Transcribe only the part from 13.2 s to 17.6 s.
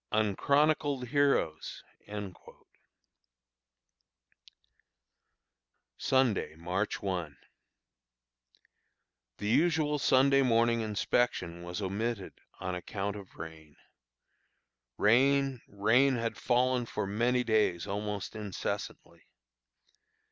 rain. Rain, rain had fallen for many